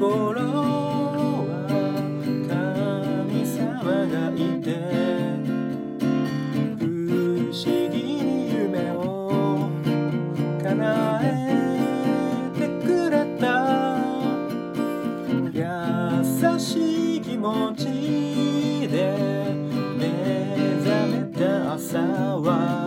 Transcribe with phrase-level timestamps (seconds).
[0.00, 1.68] 心は
[2.48, 4.72] 神様がいて
[6.78, 6.82] 不
[7.52, 7.60] 思
[7.90, 9.68] 議に夢を
[10.62, 11.26] 叶え
[12.58, 13.44] てくれた。
[15.52, 15.60] 優
[16.58, 17.84] しい気持ち
[18.88, 19.52] で
[19.98, 20.08] 目
[20.82, 21.98] 覚めた朝
[22.38, 22.79] は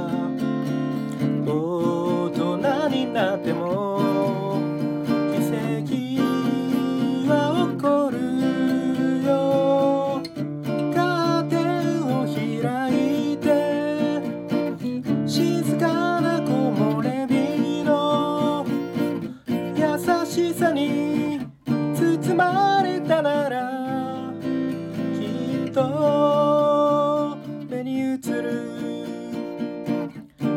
[25.73, 27.35] と
[27.67, 28.21] 目に映る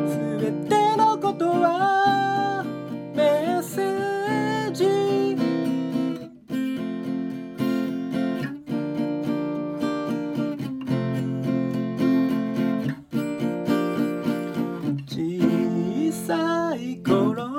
[0.07, 2.63] すべてのことは
[3.15, 3.23] メ
[3.59, 4.85] ッセージ
[15.07, 17.56] 小さい頃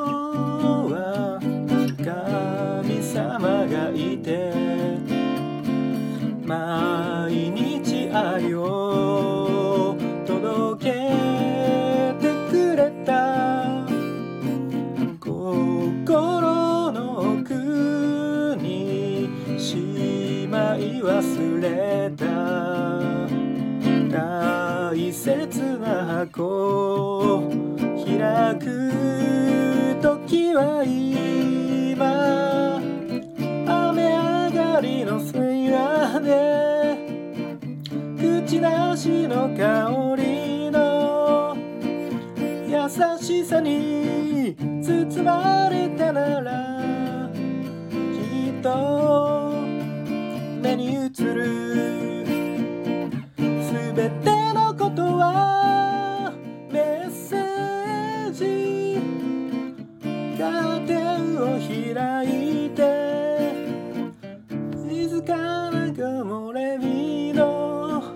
[21.17, 22.25] 忘れた。
[24.07, 27.51] 大切な箱。
[28.05, 28.65] 開く
[29.99, 32.77] 時は今。
[33.65, 36.97] 雨上がりの水話で。
[38.19, 41.57] 口なしの香りの。
[42.67, 42.87] 優
[43.19, 47.31] しさに包まれたなら
[48.13, 49.47] きっと。
[50.67, 52.25] 目に映る。
[53.63, 56.33] すべてのことは
[56.71, 58.99] メッセージ。
[60.37, 62.79] カーテンを開いて。
[64.89, 65.35] 静か
[65.71, 68.13] な木漏れ日の。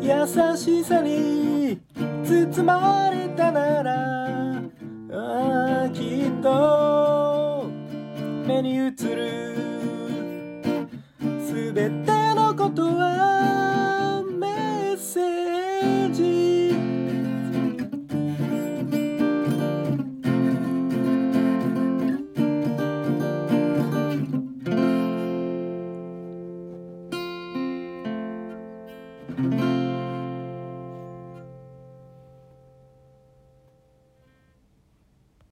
[0.00, 1.78] 優しさに
[2.24, 3.90] 包まれたなら。
[5.12, 7.68] ああきっと。
[8.46, 9.49] 目に映る。
[11.72, 13.39] べてのことは